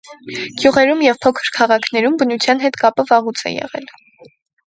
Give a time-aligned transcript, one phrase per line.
[0.61, 3.87] Գյուղերում և փոքր քաղաքներում բնության հետ կապը վաղուց է եղել։